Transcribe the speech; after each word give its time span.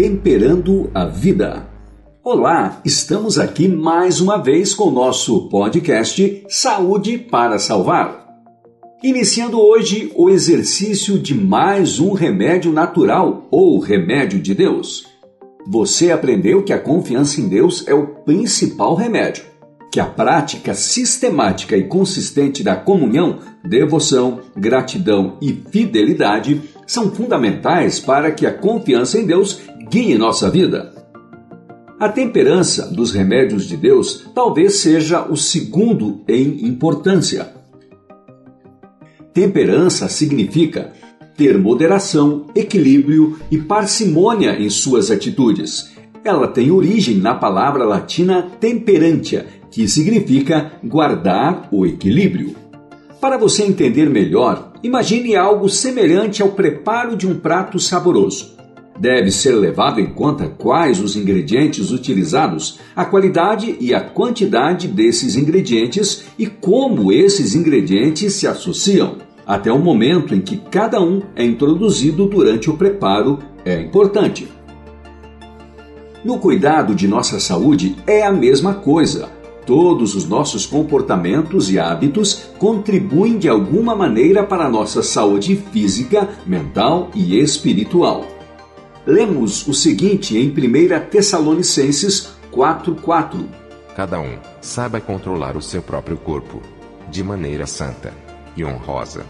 Temperando 0.00 0.88
a 0.94 1.06
Vida. 1.06 1.66
Olá, 2.22 2.80
estamos 2.84 3.36
aqui 3.36 3.66
mais 3.66 4.20
uma 4.20 4.40
vez 4.40 4.72
com 4.72 4.84
o 4.84 4.92
nosso 4.92 5.48
podcast 5.48 6.44
Saúde 6.48 7.18
para 7.18 7.58
Salvar. 7.58 8.28
Iniciando 9.02 9.60
hoje 9.60 10.12
o 10.14 10.30
exercício 10.30 11.18
de 11.18 11.34
mais 11.34 11.98
um 11.98 12.12
remédio 12.12 12.72
natural 12.72 13.48
ou 13.50 13.80
remédio 13.80 14.38
de 14.38 14.54
Deus. 14.54 15.04
Você 15.66 16.12
aprendeu 16.12 16.62
que 16.62 16.72
a 16.72 16.78
confiança 16.78 17.40
em 17.40 17.48
Deus 17.48 17.84
é 17.88 17.92
o 17.92 18.06
principal 18.06 18.94
remédio, 18.94 19.42
que 19.90 19.98
a 19.98 20.06
prática 20.06 20.74
sistemática 20.74 21.76
e 21.76 21.88
consistente 21.88 22.62
da 22.62 22.76
comunhão, 22.76 23.40
devoção, 23.64 24.42
gratidão 24.56 25.36
e 25.42 25.52
fidelidade 25.52 26.62
são 26.86 27.10
fundamentais 27.10 28.00
para 28.00 28.30
que 28.30 28.46
a 28.46 28.52
confiança 28.52 29.18
em 29.18 29.26
Deus 29.26 29.60
guie 29.90 30.18
nossa 30.18 30.50
vida. 30.50 30.92
A 31.98 32.08
temperança 32.10 32.86
dos 32.86 33.10
remédios 33.12 33.66
de 33.66 33.76
Deus 33.76 34.26
talvez 34.34 34.76
seja 34.76 35.26
o 35.26 35.36
segundo 35.36 36.22
em 36.28 36.66
importância. 36.66 37.54
Temperança 39.32 40.08
significa 40.08 40.92
ter 41.36 41.56
moderação, 41.56 42.46
equilíbrio 42.54 43.38
e 43.50 43.56
parcimônia 43.56 44.60
em 44.60 44.68
suas 44.68 45.10
atitudes. 45.10 45.92
Ela 46.22 46.48
tem 46.48 46.70
origem 46.70 47.16
na 47.16 47.34
palavra 47.34 47.84
latina 47.84 48.42
temperantia, 48.60 49.46
que 49.70 49.88
significa 49.88 50.72
guardar 50.84 51.68
o 51.72 51.86
equilíbrio. 51.86 52.54
Para 53.20 53.38
você 53.38 53.62
entender 53.64 54.10
melhor, 54.10 54.72
imagine 54.82 55.34
algo 55.34 55.68
semelhante 55.68 56.42
ao 56.42 56.50
preparo 56.50 57.16
de 57.16 57.26
um 57.26 57.38
prato 57.38 57.78
saboroso. 57.78 58.57
Deve 58.98 59.30
ser 59.30 59.52
levado 59.52 60.00
em 60.00 60.06
conta 60.06 60.48
quais 60.48 61.00
os 61.00 61.14
ingredientes 61.14 61.92
utilizados, 61.92 62.80
a 62.96 63.04
qualidade 63.04 63.76
e 63.80 63.94
a 63.94 64.00
quantidade 64.00 64.88
desses 64.88 65.36
ingredientes 65.36 66.24
e 66.38 66.46
como 66.46 67.12
esses 67.12 67.54
ingredientes 67.54 68.32
se 68.34 68.46
associam 68.46 69.28
até 69.48 69.72
o 69.72 69.78
momento 69.78 70.34
em 70.34 70.42
que 70.42 70.58
cada 70.58 71.00
um 71.00 71.22
é 71.34 71.42
introduzido 71.42 72.26
durante 72.26 72.68
o 72.68 72.76
preparo 72.76 73.38
é 73.64 73.80
importante. 73.80 74.46
No 76.22 76.38
cuidado 76.38 76.94
de 76.94 77.08
nossa 77.08 77.40
saúde 77.40 77.96
é 78.06 78.22
a 78.22 78.30
mesma 78.30 78.74
coisa. 78.74 79.30
Todos 79.64 80.14
os 80.14 80.28
nossos 80.28 80.66
comportamentos 80.66 81.70
e 81.70 81.78
hábitos 81.78 82.50
contribuem 82.58 83.38
de 83.38 83.48
alguma 83.48 83.96
maneira 83.96 84.42
para 84.42 84.66
a 84.66 84.70
nossa 84.70 85.02
saúde 85.02 85.56
física, 85.72 86.28
mental 86.46 87.10
e 87.14 87.38
espiritual. 87.38 88.37
Lemos 89.08 89.66
o 89.66 89.72
seguinte 89.72 90.36
em 90.36 90.50
1 90.50 91.08
Tessalonicenses 91.10 92.34
4:4. 92.52 93.48
Cada 93.96 94.20
um 94.20 94.38
saiba 94.60 95.00
controlar 95.00 95.56
o 95.56 95.62
seu 95.62 95.82
próprio 95.82 96.16
corpo 96.16 96.62
de 97.10 97.24
maneira 97.24 97.66
santa 97.66 98.12
e 98.56 98.64
honrosa 98.64 99.24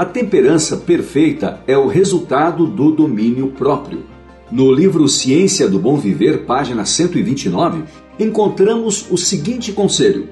a 0.00 0.04
temperança 0.06 0.78
perfeita 0.78 1.60
é 1.66 1.76
o 1.76 1.86
resultado 1.86 2.66
do 2.66 2.90
domínio 2.90 3.48
próprio. 3.48 4.06
No 4.50 4.72
livro 4.72 5.06
Ciência 5.06 5.68
do 5.68 5.78
Bom 5.78 5.98
Viver, 5.98 6.46
página 6.46 6.86
129, 6.86 7.84
encontramos 8.18 9.06
o 9.10 9.18
seguinte 9.18 9.72
conselho: 9.72 10.26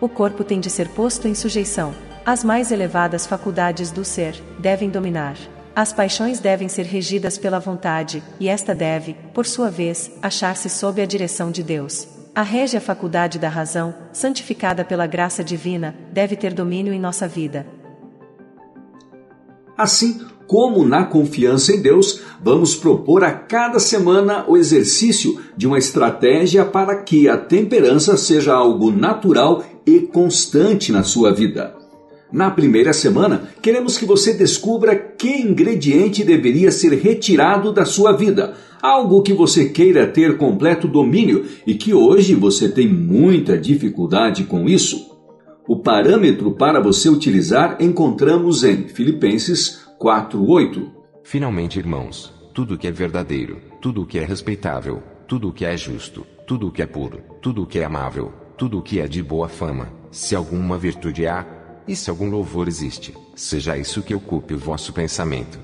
O 0.00 0.08
corpo 0.08 0.44
tem 0.44 0.60
de 0.60 0.70
ser 0.70 0.88
posto 0.90 1.26
em 1.26 1.34
sujeição. 1.34 1.92
As 2.24 2.44
mais 2.44 2.70
elevadas 2.70 3.26
faculdades 3.26 3.90
do 3.90 4.04
ser 4.04 4.40
devem 4.56 4.88
dominar. 4.88 5.36
As 5.76 5.92
paixões 5.92 6.40
devem 6.40 6.70
ser 6.70 6.86
regidas 6.86 7.36
pela 7.36 7.58
vontade, 7.58 8.22
e 8.40 8.48
esta 8.48 8.74
deve, 8.74 9.14
por 9.34 9.44
sua 9.44 9.68
vez, 9.68 10.10
achar-se 10.22 10.70
sob 10.70 11.02
a 11.02 11.04
direção 11.04 11.50
de 11.50 11.62
Deus. 11.62 12.08
A 12.34 12.40
régia 12.40 12.80
faculdade 12.80 13.38
da 13.38 13.50
razão, 13.50 13.94
santificada 14.10 14.86
pela 14.86 15.06
graça 15.06 15.44
divina, 15.44 15.94
deve 16.10 16.34
ter 16.34 16.54
domínio 16.54 16.94
em 16.94 16.98
nossa 16.98 17.28
vida. 17.28 17.66
Assim 19.76 20.18
como 20.46 20.82
na 20.82 21.04
confiança 21.04 21.74
em 21.74 21.82
Deus, 21.82 22.22
vamos 22.42 22.74
propor 22.74 23.22
a 23.22 23.32
cada 23.32 23.78
semana 23.78 24.46
o 24.48 24.56
exercício 24.56 25.38
de 25.54 25.66
uma 25.66 25.76
estratégia 25.76 26.64
para 26.64 27.02
que 27.02 27.28
a 27.28 27.36
temperança 27.36 28.16
seja 28.16 28.54
algo 28.54 28.90
natural 28.90 29.62
e 29.84 30.00
constante 30.00 30.90
na 30.90 31.02
sua 31.02 31.34
vida. 31.34 31.85
Na 32.36 32.50
primeira 32.50 32.92
semana, 32.92 33.48
queremos 33.62 33.96
que 33.96 34.04
você 34.04 34.34
descubra 34.34 34.94
que 34.94 35.40
ingrediente 35.40 36.22
deveria 36.22 36.70
ser 36.70 36.92
retirado 36.92 37.72
da 37.72 37.86
sua 37.86 38.12
vida, 38.12 38.52
algo 38.82 39.22
que 39.22 39.32
você 39.32 39.70
queira 39.70 40.06
ter 40.06 40.36
completo 40.36 40.86
domínio 40.86 41.46
e 41.66 41.74
que 41.74 41.94
hoje 41.94 42.34
você 42.34 42.68
tem 42.68 42.86
muita 42.86 43.56
dificuldade 43.56 44.44
com 44.44 44.68
isso. 44.68 45.16
O 45.66 45.78
parâmetro 45.78 46.52
para 46.52 46.78
você 46.78 47.08
utilizar 47.08 47.78
encontramos 47.80 48.64
em 48.64 48.86
Filipenses 48.86 49.86
4:8. 49.98 50.90
Finalmente, 51.24 51.78
irmãos, 51.78 52.34
tudo 52.52 52.76
que 52.76 52.86
é 52.86 52.92
verdadeiro, 52.92 53.62
tudo 53.80 54.04
que 54.04 54.18
é 54.18 54.24
respeitável, 54.26 55.02
tudo 55.26 55.54
que 55.54 55.64
é 55.64 55.74
justo, 55.74 56.26
tudo 56.46 56.70
que 56.70 56.82
é 56.82 56.86
puro, 56.86 57.18
tudo 57.40 57.64
que 57.64 57.78
é 57.78 57.84
amável, 57.86 58.30
tudo 58.58 58.82
que 58.82 59.00
é 59.00 59.08
de 59.08 59.22
boa 59.22 59.48
fama, 59.48 59.88
se 60.10 60.36
alguma 60.36 60.76
virtude 60.76 61.26
há, 61.26 61.55
e 61.86 61.94
se 61.94 62.10
algum 62.10 62.28
louvor 62.28 62.68
existe, 62.68 63.14
seja 63.34 63.76
isso 63.76 64.02
que 64.02 64.14
ocupe 64.14 64.54
o 64.54 64.58
vosso 64.58 64.92
pensamento. 64.92 65.58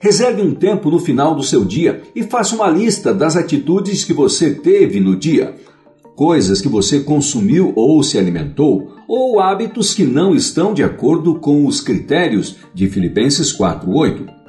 Reserve 0.00 0.42
um 0.42 0.54
tempo 0.54 0.90
no 0.90 0.98
final 0.98 1.34
do 1.34 1.42
seu 1.42 1.64
dia 1.64 2.02
e 2.14 2.22
faça 2.22 2.54
uma 2.54 2.68
lista 2.68 3.14
das 3.14 3.36
atitudes 3.36 4.04
que 4.04 4.12
você 4.12 4.54
teve 4.54 5.00
no 5.00 5.16
dia 5.16 5.54
coisas 6.14 6.60
que 6.60 6.68
você 6.68 7.00
consumiu 7.00 7.72
ou 7.74 8.02
se 8.02 8.18
alimentou, 8.18 8.94
ou 9.08 9.40
hábitos 9.40 9.94
que 9.94 10.04
não 10.04 10.34
estão 10.34 10.72
de 10.72 10.82
acordo 10.82 11.34
com 11.36 11.66
os 11.66 11.80
critérios 11.80 12.56
de 12.72 12.88
Filipenses 12.88 13.52
4:8. 13.52 14.43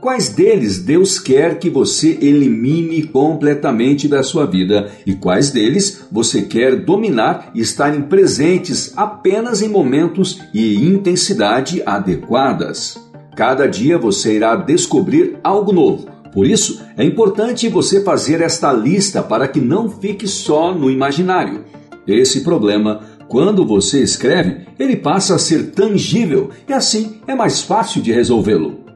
Quais 0.00 0.30
deles 0.30 0.78
Deus 0.78 1.18
quer 1.18 1.58
que 1.58 1.68
você 1.68 2.18
elimine 2.22 3.02
completamente 3.02 4.08
da 4.08 4.22
sua 4.22 4.46
vida 4.46 4.90
e 5.04 5.14
quais 5.14 5.50
deles 5.50 6.04
você 6.10 6.42
quer 6.42 6.76
dominar 6.76 7.50
e 7.54 7.60
estarem 7.60 8.02
presentes 8.02 8.92
apenas 8.96 9.60
em 9.60 9.68
momentos 9.68 10.40
e 10.54 10.76
intensidade 10.76 11.82
adequadas? 11.84 12.96
Cada 13.36 13.66
dia 13.66 13.98
você 13.98 14.36
irá 14.36 14.56
descobrir 14.56 15.38
algo 15.44 15.72
novo 15.72 16.20
por 16.32 16.46
isso, 16.46 16.80
é 16.96 17.04
importante 17.04 17.68
você 17.68 18.02
fazer 18.02 18.40
esta 18.40 18.72
lista 18.72 19.22
para 19.22 19.48
que 19.48 19.60
não 19.60 19.90
fique 19.90 20.28
só 20.28 20.72
no 20.72 20.90
imaginário. 20.90 21.64
Esse 22.06 22.42
problema, 22.42 23.00
quando 23.28 23.66
você 23.66 24.02
escreve, 24.02 24.66
ele 24.78 24.96
passa 24.96 25.34
a 25.34 25.38
ser 25.38 25.72
tangível 25.72 26.50
e 26.68 26.72
assim 26.72 27.20
é 27.26 27.34
mais 27.34 27.60
fácil 27.60 28.00
de 28.00 28.12
resolvê-lo. 28.12 28.89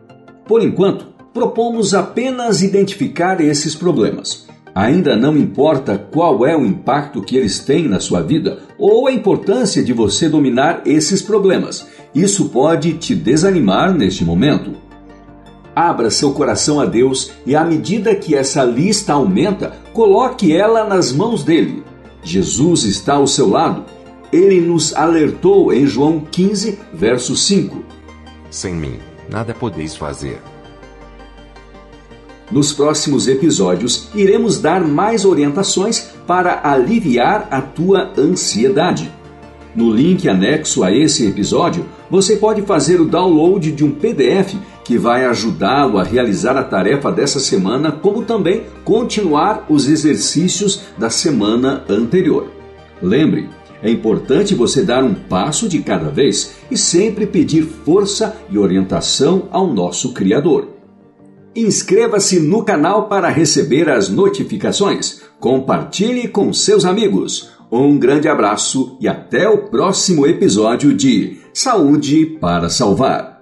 Por 0.46 0.62
enquanto, 0.62 1.06
propomos 1.32 1.94
apenas 1.94 2.62
identificar 2.62 3.40
esses 3.40 3.74
problemas. 3.74 4.46
Ainda 4.74 5.16
não 5.16 5.36
importa 5.36 5.96
qual 5.96 6.44
é 6.44 6.56
o 6.56 6.66
impacto 6.66 7.22
que 7.22 7.36
eles 7.36 7.60
têm 7.60 7.88
na 7.88 8.00
sua 8.00 8.20
vida 8.20 8.58
ou 8.76 9.06
a 9.06 9.12
importância 9.12 9.82
de 9.82 9.92
você 9.92 10.28
dominar 10.28 10.82
esses 10.84 11.22
problemas. 11.22 11.86
Isso 12.14 12.48
pode 12.48 12.94
te 12.94 13.14
desanimar 13.14 13.94
neste 13.94 14.24
momento. 14.24 14.72
Abra 15.74 16.10
seu 16.10 16.32
coração 16.32 16.80
a 16.80 16.86
Deus 16.86 17.32
e, 17.46 17.56
à 17.56 17.64
medida 17.64 18.14
que 18.14 18.34
essa 18.34 18.62
lista 18.64 19.12
aumenta, 19.12 19.72
coloque 19.92 20.54
ela 20.54 20.84
nas 20.84 21.12
mãos 21.12 21.42
dele. 21.42 21.82
Jesus 22.22 22.84
está 22.84 23.14
ao 23.14 23.26
seu 23.26 23.48
lado. 23.48 23.84
Ele 24.32 24.60
nos 24.60 24.94
alertou 24.94 25.72
em 25.72 25.86
João 25.86 26.20
15, 26.20 26.78
verso 26.92 27.36
5. 27.36 27.84
Sem 28.50 28.74
mim, 28.74 28.98
nada 29.28 29.54
podeis 29.54 29.96
fazer. 29.96 30.40
Nos 32.50 32.72
próximos 32.72 33.26
episódios, 33.26 34.08
iremos 34.14 34.60
dar 34.60 34.82
mais 34.82 35.24
orientações 35.24 36.10
para 36.26 36.60
aliviar 36.62 37.48
a 37.50 37.60
tua 37.60 38.12
ansiedade. 38.18 39.10
No 39.74 39.90
link 39.90 40.28
anexo 40.28 40.84
a 40.84 40.92
esse 40.92 41.26
episódio, 41.26 41.84
você 42.08 42.36
pode 42.36 42.62
fazer 42.62 43.00
o 43.00 43.06
download 43.06 43.72
de 43.72 43.84
um 43.84 43.90
PDF 43.90 44.54
que 44.84 44.98
vai 44.98 45.24
ajudá-lo 45.24 45.98
a 45.98 46.04
realizar 46.04 46.56
a 46.56 46.62
tarefa 46.62 47.10
dessa 47.10 47.40
semana, 47.40 47.90
como 47.90 48.22
também 48.22 48.64
continuar 48.84 49.66
os 49.68 49.88
exercícios 49.88 50.82
da 50.96 51.08
semana 51.08 51.82
anterior. 51.88 52.50
Lembre, 53.02 53.48
é 53.84 53.90
importante 53.90 54.54
você 54.54 54.82
dar 54.82 55.04
um 55.04 55.12
passo 55.12 55.68
de 55.68 55.80
cada 55.80 56.08
vez 56.08 56.56
e 56.70 56.76
sempre 56.76 57.26
pedir 57.26 57.62
força 57.84 58.34
e 58.48 58.58
orientação 58.58 59.46
ao 59.50 59.66
nosso 59.66 60.14
Criador. 60.14 60.68
Inscreva-se 61.54 62.40
no 62.40 62.64
canal 62.64 63.10
para 63.10 63.28
receber 63.28 63.90
as 63.90 64.08
notificações. 64.08 65.20
Compartilhe 65.38 66.28
com 66.28 66.50
seus 66.50 66.86
amigos. 66.86 67.50
Um 67.70 67.98
grande 67.98 68.26
abraço 68.26 68.96
e 69.02 69.06
até 69.06 69.46
o 69.50 69.68
próximo 69.68 70.26
episódio 70.26 70.94
de 70.94 71.36
Saúde 71.52 72.24
para 72.40 72.70
Salvar. 72.70 73.33